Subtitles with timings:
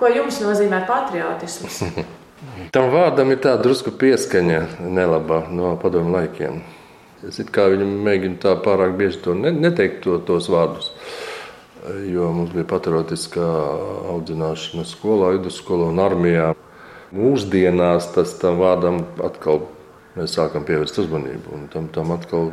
[0.00, 1.82] Ko jums nozīmē patriotisms?
[2.74, 6.62] Tam vārdam ir tāda drusku pieskaņa nelaba no padomu laikiem.
[7.28, 10.88] Es kā viņi mēģina tā pārāk bieži to ne, neteikt to, tos vārdus.
[12.08, 13.44] Jo mums bija patriotiskā
[14.14, 16.48] audzināšana skolā, vidusskolā un armijā.
[17.12, 19.66] Mūsdienās tas tam vārdam atkal
[20.16, 21.60] mēs sākam pievērst uzmanību.
[21.74, 22.52] Tam, tam atkal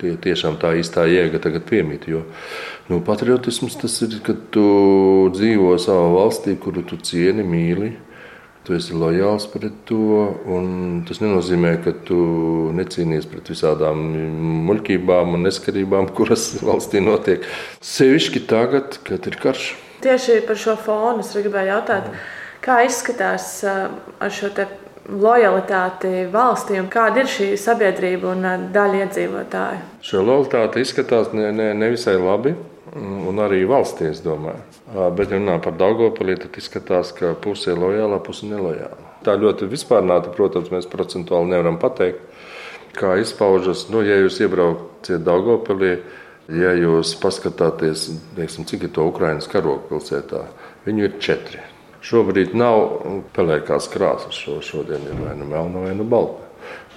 [0.00, 2.08] tie, tiešām tā īstā jēga tagad piemīt.
[2.10, 2.24] Jo
[2.90, 4.66] nu, patriotisms tas ir, kad tu
[5.34, 7.94] dzīvo savā valstī, kuru tu cieni, mīli
[8.66, 10.26] tu esi lojāls pret to.
[11.06, 12.18] Tas nenozīmē, ka tu
[12.76, 14.02] necīnījies pret visādām
[14.66, 17.46] muļķībām un neskarībām, kuras valstī notiek.
[17.84, 19.68] Sevišķi tagad, kad ir karš.
[20.04, 22.10] Tieši par šo fonu es gribēju jautāt,
[22.64, 24.50] kā izskatās uh, ar šo
[25.10, 29.84] lojalitāti valstī un kāda ir šī sabiedrība un uh, daļa iedzīvotāju?
[30.06, 32.56] Šo lojalitāti izskatās ne, ne, nevisai labi
[32.96, 34.62] un arī valstī, es domāju.
[35.16, 39.12] Bet, ja runā par Dārgopili, tad izskatās, ka puse ir lojāla, puse nelojāla.
[39.26, 42.22] Tā ļoti vispārnāta, protams, mēs procentuāli nevaram pateikt,
[42.96, 43.88] kā izpaužas.
[43.92, 45.96] Nu, ja jūs iebraucat Dārgopilī,
[46.56, 50.46] ja jūs paskatāties, teiksim, cik ir to Ukraiņas karogu pilsētā,
[50.86, 51.64] viņu ir četri.
[52.06, 52.84] Šobrīd nav
[53.34, 54.36] pelēkās krāsas.
[54.38, 56.44] Šo, šodien ir vai nu melna, vai nu balta.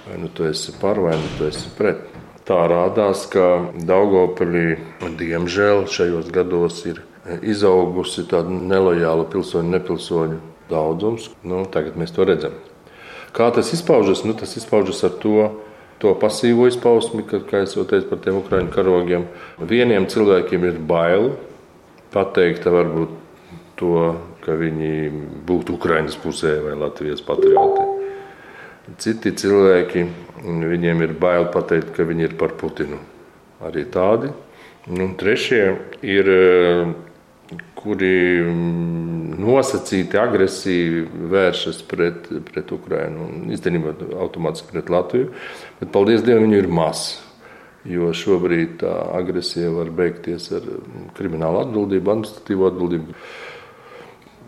[0.06, 2.04] Vai nu tu esi par, vai nu tu esi pret.
[2.46, 4.78] Tā rādās, ka Daugopilī
[5.18, 7.02] diemžēl šajos gados ir
[7.42, 10.38] izaugusi tāda nelojāla pilsoņu, nepilsoņu
[10.70, 11.28] daudzums.
[11.42, 12.54] Nu, tagad mēs to redzam.
[13.34, 14.22] Kā tas izpaužas?
[14.26, 15.50] Nu, tas izpaužas ar to,
[16.02, 19.26] to pasīvo izpausmi, kad, kā jau teicu par tiem ukraiņu karogiem.
[19.58, 21.32] Vieniem cilvēkiem ir bail
[22.14, 23.14] pateikt, varbūt
[23.78, 24.92] to, ka viņi
[25.48, 27.88] būtu Ukraiņas pusē vai Latvijas patrioti.
[29.00, 30.02] Citi cilvēki
[30.40, 32.96] Viņiem ir bail pateikt, ka viņi ir par Putinu.
[33.60, 34.30] Arī tādi.
[34.88, 35.64] Un trešie
[36.00, 36.30] ir,
[37.76, 38.14] kuri
[39.40, 45.28] nosacīti agresīvi vēršas pret, pret Ukrajinu un īstenībā automātiski pret Latviju.
[45.80, 47.04] Bet, paldies Dievam, viņi ir maz.
[47.88, 50.64] Jo šobrīd tā agresija var beigties ar
[51.16, 53.20] kriminālu atbildību, administratīvu atbildību.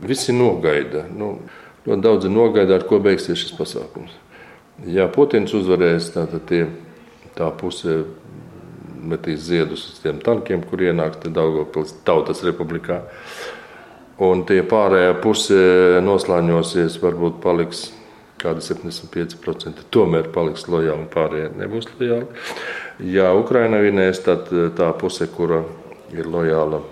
[0.03, 1.05] Visi nogaida.
[1.15, 1.37] Nu,
[1.87, 4.15] ļoti daudzi nogaida, ar ko beigsies šis pasākums.
[4.89, 6.65] Ja Putins uzvarēs, tad tie,
[7.37, 8.03] tā puse
[9.03, 13.03] metīs ziedus uz tiem tankiem, kur ienāks Daugopils Tautas republikā.
[14.23, 15.59] Un tie pārējā puse
[16.05, 17.89] noslēņosies, varbūt paliks
[18.43, 19.87] kādi 75%.
[19.95, 22.27] Tomēr paliks lojāli un pārējie nebūs lojāli.
[23.13, 25.63] Ja Ukraina vinēs, tad tā puse, kura
[26.15, 26.83] ir lojāla,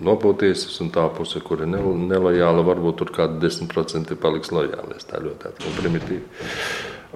[0.00, 5.00] nopūtīsies, un tā puse, kur ir nelojāla, varbūt tur kādi 10% paliks lojāli.
[5.08, 6.24] Tā ļoti primitīvi.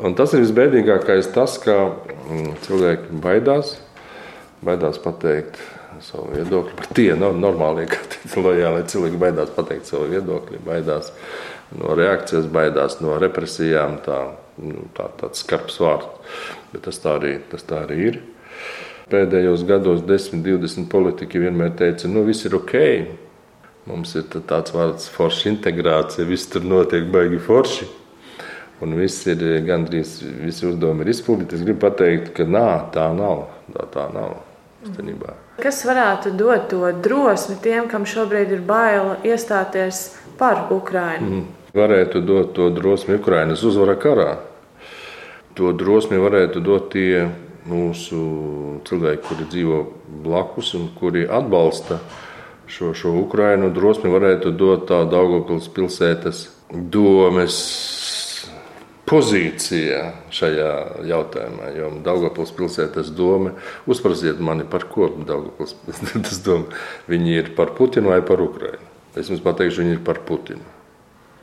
[0.04, 3.78] Un tas ir visbēdīgākais, tas, ka mm, cilvēki baidās,
[4.64, 5.56] baidās pateikt
[6.04, 6.76] savu viedokli.
[6.76, 8.00] Par tie no, normālie, kā
[8.46, 11.12] lojāli cilvēki baidās pateikt savu viedokli, baidās
[11.76, 13.96] no reakcijas, baidās no represijām.
[14.04, 14.20] Tā,
[14.60, 16.36] nu, tā, tāds skarbs vārds,
[16.74, 18.20] bet tas tā arī, tas tā arī ir.
[19.10, 22.74] Pēdējos gados 10, 20 politiķi vienmēr teica, nu, viss ir ok.
[23.86, 27.86] Mums ir tāds vārds forša integrācija, viss tur notiek baigi forši
[28.84, 31.56] un viss ir gandrīz visi uzdevumi ir izpildīti.
[31.56, 33.46] Es gribu pateikt, ka nā, tā nav.
[33.72, 34.40] Tā, tā nav.
[34.86, 35.32] Stenībā.
[35.62, 41.40] Kas varētu dot to drosmi tiem, kam šobrīd ir bail iestāties par Ukrajinu?
[41.40, 41.46] Mm.
[41.76, 44.28] Varētu dot to drosmi Ukraiņas uzvara karā.
[45.56, 47.26] To drosmi varētu dot tie
[47.66, 48.20] mūsu
[48.86, 49.80] cilvēki, kuri dzīvo
[50.24, 52.00] blakus un kuri atbalsta
[52.70, 53.70] šo, šo Ukrainu.
[53.74, 57.58] Drosmi varētu dot tā Daugopils pilsētas domes
[59.06, 60.00] pozīcija
[60.34, 60.72] šajā
[61.06, 61.70] jautājumā.
[61.76, 63.54] Jo Daugopils pilsētas doma,
[63.86, 66.82] uzprasiet mani par ko Daugopils pilsētas doma.
[67.10, 68.82] Viņi ir par Putinu vai par Ukrainu.
[69.16, 70.64] Es jums pateikšu, viņi ir par Putinu.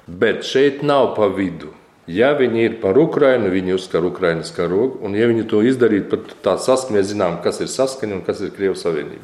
[0.07, 1.72] Bet šeit nav pa vidu.
[2.08, 6.34] Ja viņi ir par Ukrajinu, viņi uzskar Ukraiņas karogu, un ja viņi to izdarītu, tad
[6.44, 9.24] tā saskaņa, mēs zinām, kas ir saskaņa un kas ir Krievijas Savienība.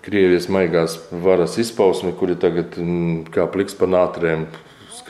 [0.00, 4.46] Krievijas maigās varas izpausme, kuri tagad mm, kā pliks pa nātrēm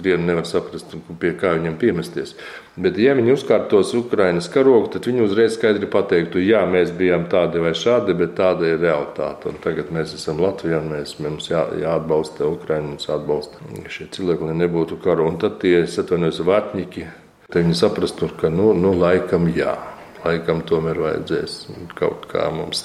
[0.00, 2.34] skrien, nevar saprast, pie kā viņam piemesties.
[2.80, 7.60] Bet, ja viņi uzkārtos Ukraiņas karogu, tad viņi uzreiz skaidri pateiktu, jā, mēs bijām tādi
[7.60, 9.50] vai šādi, bet tāda ir realitāte.
[9.50, 14.58] Un tagad mēs esam Latvijā, mēs, mums jā, jāatbalsta Ukraiņa, mums jāatbalsta šie cilvēki, lai
[14.62, 15.28] nebūtu karu.
[15.28, 17.06] Un tad tie, es atvainojos, vatņiki,
[17.50, 19.76] tad viņi saprastu, ka, nu, nu laikam jā.
[20.20, 21.54] Laikam tomēr vajadzēs
[21.96, 22.82] kaut kā mums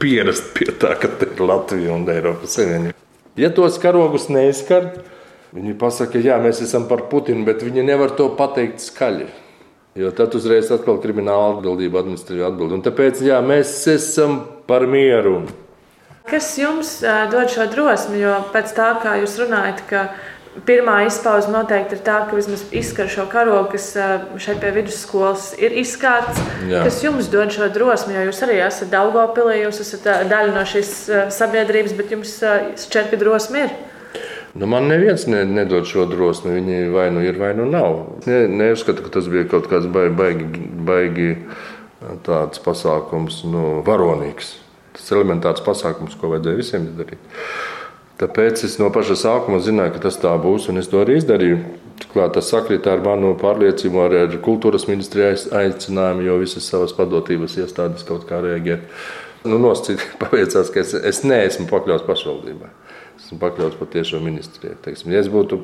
[0.00, 2.96] pierast pie tā, ka te ir Latvija un Eiropas Savienība.
[3.36, 4.88] Ja tos karogus neizskar,
[5.50, 9.26] Viņi pasaka, jā, mēs esam par Putinu, bet viņi nevar to pateikt skaļi.
[9.98, 12.78] Jo tad uzreiz atkal krimināla atbildība, administratīva atbildība.
[12.78, 15.40] Un tāpēc jā, mēs esam par mieru.
[16.30, 17.00] Kas jums
[17.32, 18.20] dod šo drosmi?
[18.22, 20.04] Jo pēc tā, kā jūs runājat, ka
[20.66, 23.92] Pirmā izpausme noteikti ir tā, ka vismaz izskar šo karogu, kas
[24.42, 26.80] šeit pie vidusskolas ir izskārts, Jā.
[26.88, 30.90] kas jums dod šo drosmi, jo jūs arī esat Daugopilī, jūs esat daļa no šīs
[31.36, 32.34] sabiedrības, bet jums
[32.82, 33.78] šķiet, ka drosmi ir.
[34.54, 36.56] Nu, man neviens ne, nedod šo drosmi.
[36.58, 38.00] Viņi vai nu ir, vai nu nav.
[38.26, 41.28] Ne, neuzskatu, ka tas bija kaut kāds baigi, baigi, baigi
[42.26, 44.56] tāds pasākums, nu, varonīgs.
[44.96, 47.30] Tas elementārs pasākums, ko vajadzēja visiem darīt.
[48.20, 51.60] Tāpēc es no paša sākuma zināju, ka tas tā būs, un es to arī izdarīju.
[52.02, 57.56] Turklāt tas sakrita ar manu pārliecību, arī ar kultūras ministrijas aicinājumu, jo visas savas padotības
[57.62, 58.80] iestādes kaut kā reaģē.
[59.46, 62.72] Nu, Nosacīt, paveicās, ka es, es neesmu pakļauts pašvaldībai.
[63.30, 64.74] Esmu pakļauts patiešām ministrijai.
[64.82, 65.60] Teiksim, ja es būtu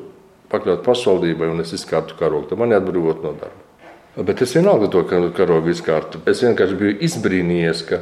[0.47, 4.23] pakļauts pašvaldībai un es izkārtu karogu, tad man jāatbrīvot no darba.
[4.23, 6.23] Bet es vienalga to karogu izkārtu.
[6.25, 7.99] Es vienkārši biju izbrīnījies, ka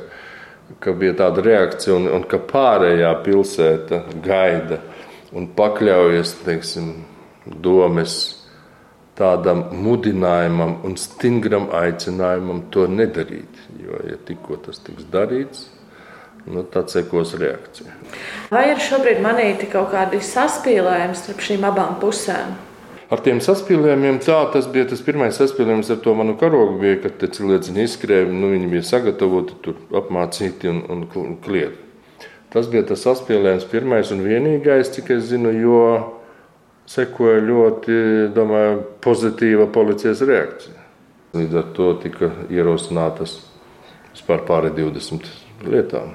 [0.79, 4.79] ka bija tāda reakcija un, un ka pārējā pilsēta gaida
[5.35, 6.91] un pakļaujas teiksim,
[7.45, 8.15] domes
[9.15, 13.62] tādam mudinājumam un stingram aicinājumam to nedarīt.
[13.79, 15.67] Jo, ja tikko tas tiks darīts,
[16.50, 17.94] nu, tad sekos reakcija.
[18.53, 22.56] Vai ir šobrīd manīti kaut kādi saspīlējumi starp šīm abām pusēm?
[23.13, 24.19] ar tiem saspīlējumiem.
[24.25, 28.51] Tā tas bija tas pirmais saspīlējums ar to manu karogu, bija, kad cilvēki izskrēja, nu,
[28.56, 30.83] viņi bija sagatavoti, tur apmācīti un,
[31.21, 31.81] un klieti.
[32.53, 35.81] Tas bija tas saspīlējums pirmais un vienīgais, cik es zinu, jo
[36.89, 37.98] sekoja ļoti
[38.36, 40.83] domāju, pozitīva policijas reakcija.
[41.36, 43.41] Līdz ar to tika ierosinātas
[44.13, 45.27] vispār pāri 20
[45.68, 46.13] lietām.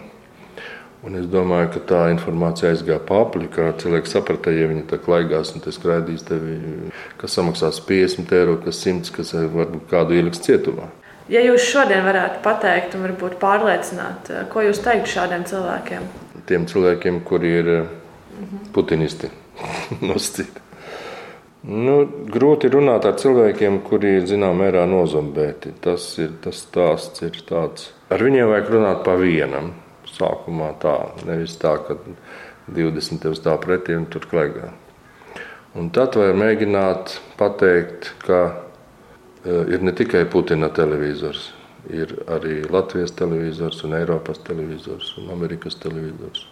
[1.00, 5.54] Un es domāju, ka tā informācija aizgāja pāri, ka cilvēki saprata, ja viņi tā klaigās
[5.56, 6.58] un skraidīs tevi,
[7.20, 10.90] kas samaksās 50 eiro, kas 100, kas varbūt kādu ieliks cietumā.
[11.32, 16.08] Ja jūs šodien varētu pateikt un varbūt pārliecināt, ko jūs teiktu šādiem cilvēkiem?
[16.50, 18.66] Tiem cilvēkiem, kuri ir mhm.
[18.76, 19.32] putinisti
[20.10, 20.68] nosacīti.
[21.70, 25.74] Nu, grūti runāt ar cilvēkiem, kuri ir zināmā mērā nozombēti.
[25.84, 27.92] Tas ir tas stāsts, ir tāds.
[28.12, 29.74] Ar viņiem vajag runāt pa vienam
[30.20, 30.94] sākumā tā,
[31.26, 31.98] nevis tā, ka
[32.70, 34.70] 20 tev stāv pretī un tur klaigā.
[35.78, 41.52] Un tad var mēģināt pateikt, ka e, ir ne tikai Putina televizors,
[41.90, 46.46] ir arī Latvijas televizors, un Eiropas televizors un Amerikas televizors.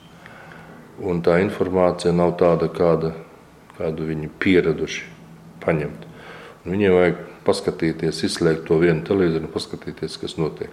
[0.98, 3.12] Un tā informācija nav tāda, kāda,
[3.76, 5.04] kādu viņi pieraduši
[5.62, 6.06] paņemt.
[6.64, 10.72] Un viņiem vajag paskatīties, izslēgt to vienu televizoru un paskatīties, kas notiek.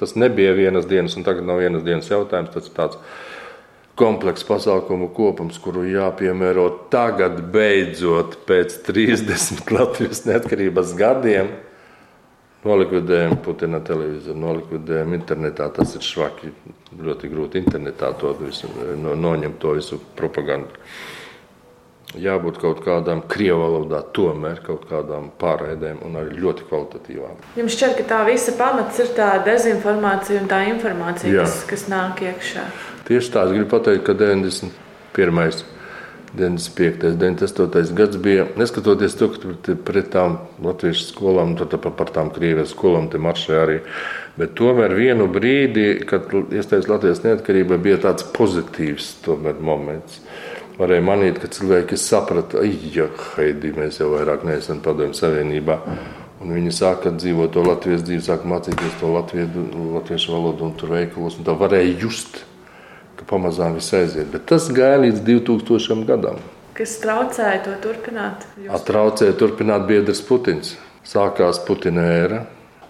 [0.00, 2.52] Tas nebija vienas dienas, un tagad nav vienas dienas jautājums.
[2.54, 2.98] Tas ir tāds
[3.98, 11.52] komplekss pasākumu kopums, kuru jāpiemēro tagad, beidzot, pēc 30 Latvijas neatkarības gadiem.
[12.66, 15.68] Nolikvidējam Putina televizoru, nolikvidējam internetā.
[15.76, 16.50] Tas ir švaki.
[16.98, 20.74] Ļoti grūti internetā to visu, no, noņemt to visu propagandu
[22.16, 27.40] jābūt kaut kādām krievu valodā, tomēr kaut kādām pārraidēm un arī ļoti kvalitatīvām.
[27.58, 31.48] Jums šķiet, ka tā visa pamats ir tā dezinformācija un tā informācija, Jā.
[31.48, 32.68] kas, kas nāk iekšā.
[33.08, 35.66] Tieši tā, es gribu pateikt, ka 91.
[36.28, 37.06] 95.
[37.08, 37.94] un 98.
[37.96, 43.20] gads bija neskatoties to, ka pret tām latviešu skolām, tad par tām krievijas skolām te
[43.20, 43.78] maršē arī.
[44.38, 50.20] Bet tomēr vienu brīdi, kad iestājas Latvijas neatkarība, bija tāds pozitīvs tomēr, moments
[50.78, 55.78] varēja manīt, ka cilvēki saprata, ka Haidī mēs jau vairāk neesam padomju savienībā.
[56.38, 59.64] Un viņi sāka dzīvot to latviešu dzīvi, sāka mācīties to latviešu,
[59.96, 61.38] latviešu valodu un tur veikalos.
[61.40, 62.44] Un tā varēja just,
[63.18, 64.30] ka pamazām viss aiziet.
[64.30, 66.38] Bet tas gāja līdz 2000 gadam.
[66.78, 68.46] Kas traucēja to turpināt?
[68.62, 68.86] Jūs...
[68.86, 70.76] Traucēja turpināt biedrs Putins.
[71.02, 72.44] Sākās Putina ēra.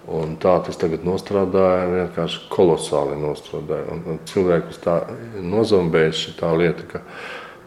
[0.08, 3.88] Un tā tas tagad nostrādāja, vienkārši kolosāli nostrādāja.
[3.92, 5.00] Un, un cilvēkus tā
[5.44, 7.02] nozombēja šī lieta, ka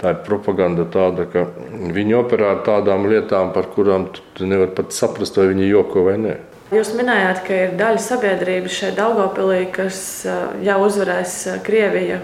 [0.01, 1.45] Tā ir propaganda tāda, ka
[1.93, 6.15] viņi operē ar tādām lietām, par kurām tu nevari pat saprast, vai viņi joko vai
[6.17, 6.37] nē.
[6.71, 9.99] Jūs minējāt, ka ir daļa sabiedrības šeit Daugopilī, kas
[10.63, 11.35] jau uzvarēs
[11.67, 12.21] Krieviju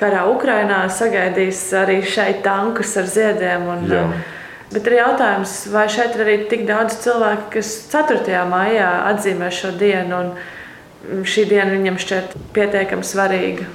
[0.00, 3.66] karā Ukrainā, sagaidīs arī šeit tankus ar ziediem.
[3.68, 4.04] Un, Jā.
[4.70, 8.40] Bet ir jautājums, vai šeit ir arī tik daudz cilvēku, kas 4.
[8.50, 10.24] maijā atzīmē šo dienu,
[11.10, 13.68] un šī diena viņam šķiet pietiekami svarīga.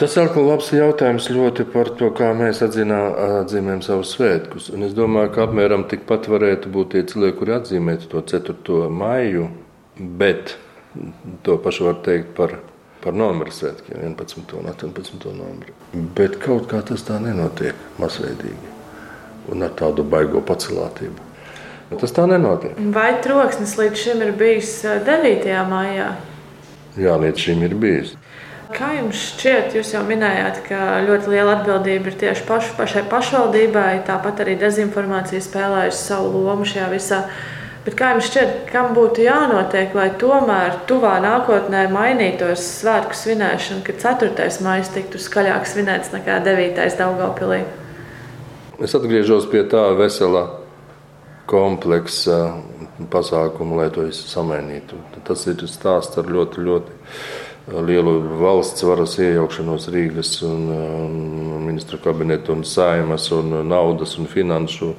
[0.00, 4.70] Tas atkal labs jautājums ļoti par to, kā mēs atzīmējam savus svētkus.
[4.72, 8.88] Un es domāju, ka apmēram tikpat varētu būt tie cilvēki, kuri atzīmētu to 4.
[8.90, 9.50] maiju,
[10.18, 10.56] bet
[11.44, 12.56] to pašu var teikt par,
[13.04, 14.56] par novembra svētkiem, 11.
[14.58, 15.28] un 18.
[15.36, 15.76] novembri.
[16.16, 18.72] Bet kaut kā tas tā nenotiek masveidīgi
[19.52, 21.28] un ar tādu baigo pacelātību.
[22.00, 22.78] Tas tā nenotiek.
[22.94, 25.48] Vai troksnis līdz šim ir bijis 9.
[25.68, 26.12] maijā?
[26.96, 28.14] Jā, līdz šim ir bijis.
[28.72, 34.04] Kā jums šķiet, jūs jau minējāt, ka ļoti liela atbildība ir tieši pašu, pašai pašvaldībai,
[34.06, 37.18] tāpat arī dezinformācija spēlējusi savu lomu šajā visā.
[37.84, 43.96] Bet kā jums šķiet, kam būtu jānotiek, lai tomēr tuvā nākotnē mainītos svētku svinēšana, ka
[43.98, 44.48] 4.
[44.64, 46.82] maija tiktu skaļāk svinēts nekā 9.
[47.02, 47.64] Daugopilī?
[48.80, 50.46] Es atgriežos pie tā veselā
[51.50, 52.54] kompleksa
[53.12, 54.96] pasākumu, lai to visu samainītu.
[55.26, 57.00] Tas ir stāsts ar ļoti, ļoti
[57.70, 64.92] lielu valsts varas iejaukšanos Rīgas un, un ministra kabineta un saimas un naudas un finanšu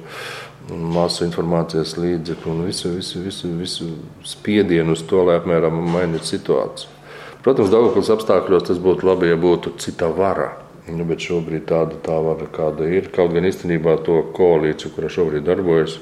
[0.72, 3.88] masu informācijas līdzekļu un visu, visu, visu, visu
[4.24, 6.92] spiedienu uz to, lai apmēram mainītu situāciju.
[7.44, 10.54] Protams, Daugavpils apstākļos tas būtu labi, ja būtu cita vara.
[10.88, 13.10] Nu, bet šobrīd tāda tā vara, kāda ir.
[13.12, 15.98] Kaut gan īstenībā to koalīciju, kurā šobrīd darbojas,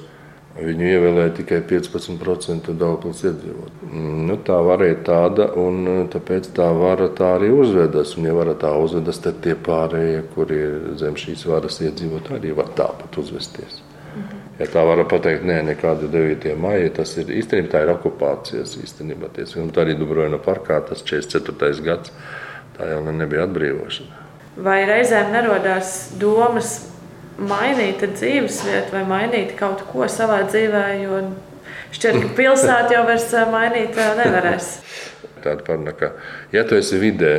[0.53, 4.01] Viņu ievēlēja tikai 15% Daugpils iedzīvotāju.
[4.29, 8.13] Nu, tā varēja tāda, un eh, tāpēc tā vara tā arī uzvedas.
[8.19, 10.61] Un, ja vara tā uzvedas, tad tie pārējie, kuri
[11.01, 13.81] zem šīs varas iedzīvot, arī var tāpat uzvesties.
[14.13, 14.45] Mhm.
[14.61, 16.53] Ja tā var pateikt, nē, nekāda 9.
[16.61, 19.33] maija, tas ir īstenībā tā ir okupācijas īstenībā.
[19.33, 19.49] Tā
[19.81, 21.81] arī Dubrovina parkā tas 44.
[21.81, 22.13] gads,
[22.77, 24.21] tā jau nebija atbrīvošana.
[24.61, 26.92] Vai reizēm nerodās domas
[27.39, 31.23] mainīt dzīvesvietu vai mainīt kaut ko savā dzīvē, jo
[31.95, 34.71] šķiet, ka pilsēta jau vairs mainīt nevarēs.
[35.45, 36.12] Tāda paruna, ka,
[36.55, 37.33] ja tu esi vidē,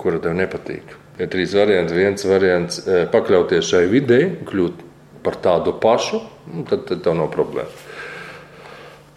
[0.00, 1.94] kura tev nepatīk, ir trīs varianti.
[1.94, 2.80] Viens variants
[3.12, 4.86] pakļauties šai vidē, kļūt
[5.22, 7.88] par tādu pašu, nu, tad, tad tev nav problēma.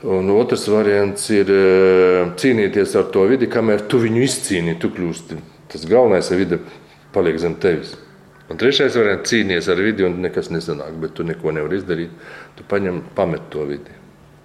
[0.03, 1.47] Un otrs variants ir
[2.39, 5.37] cīnīties ar to vidi, kamēr tu viņu izcīni, tu kļūsti.
[5.71, 6.59] Tas galvenais ir vide
[7.15, 7.95] paliek zem tevis.
[8.51, 12.09] Un trešais variants- cīnīties ar vidi, un nekas nesanāk, bet tu neko nevari izdarīt.
[12.57, 13.99] Tu paņem, pamet to vidi.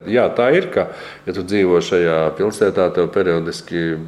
[0.07, 0.87] Jā, tā ir, ka,
[1.27, 3.99] ja tu dzīvo šajā pilsētā, tev periodiski,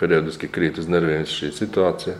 [0.00, 2.16] periodiski krīt uz nerviem šī situācija.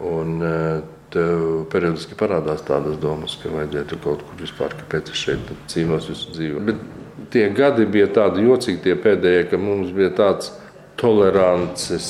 [0.00, 5.50] Un, e, Tev periodiski parādās tādas domas, ka vajadzētu kaut kur vispār, kāpēc es šeit
[5.68, 6.62] cīnos visu dzīvi.
[6.64, 6.78] Bet
[7.34, 10.54] tie gadi bija tādi jocīgi, tie pēdējie, ka mums bija tāds
[10.96, 12.08] tolerances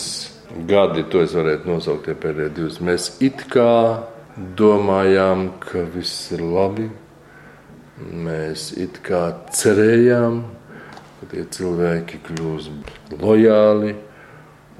[0.68, 2.80] gadi, to es varētu nosaukt tie pēdējie divas.
[2.84, 4.02] Mēs it kā
[4.58, 6.88] domājām, ka viss ir labi.
[8.02, 9.22] Mēs it kā
[9.54, 10.42] cerējām,
[11.20, 12.70] ka tie cilvēki kļūs
[13.20, 13.94] lojāli.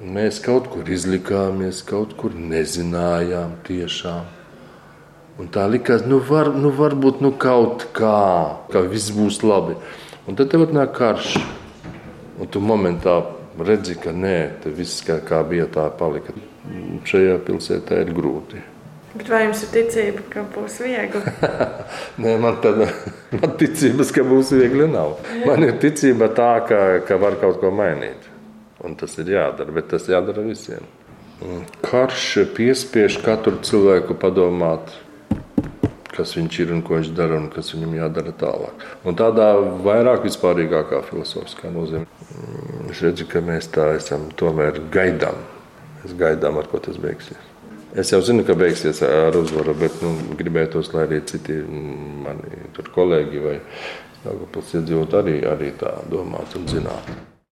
[0.03, 4.25] Mēs kaut kur izlikāmies, kaut kur nezinājām tiešām.
[5.41, 8.17] Un tā likās, nu, var, nu varbūt nu kaut kā,
[8.73, 9.79] ka viss būs labi.
[10.29, 11.37] Un tad tev nāk karš.
[12.41, 13.21] Un tu momentā
[13.61, 14.37] redzi, ka nē,
[14.77, 16.35] viss kā, kā bija, tā palika.
[17.09, 18.61] Šajā pilsētā ir grūti.
[19.13, 21.21] Bet vai jums ir ticība, ka būs viegli?
[22.23, 22.87] Nē, man tāda
[23.35, 25.19] man ticības, ka būs viegli, nav.
[25.29, 25.51] Jā.
[25.51, 28.31] Man ir ticība tā, ka, ka var kaut ko mainīt.
[28.83, 30.87] Un tas ir jādara, bet tas jādara visiem.
[31.85, 34.95] Karš piespiež katru cilvēku padomāt,
[36.13, 38.85] kas viņš ir un ko viņš dara un kas viņam jādara tālāk.
[39.09, 39.49] Un tādā
[39.85, 42.05] vairāk vispārīgākā filozofiskā nozīmē.
[42.91, 45.41] Es redzu, ka mēs tā esam tomēr gaidām.
[46.03, 47.51] Mēs gaidām, ar ko tas beigsies.
[47.97, 51.59] Es jau zinu, ka beigsies ar uzvaru, bet nu, gribētos, lai arī citi
[52.25, 52.65] mani
[52.95, 53.59] kolēģi vai
[54.23, 57.13] Dārgopils iedzīvot arī, arī tā domāt un zināt.